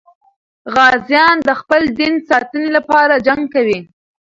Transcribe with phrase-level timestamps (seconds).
[0.73, 3.79] غازیان د خپل دین ساتنې لپاره جنګ کوي.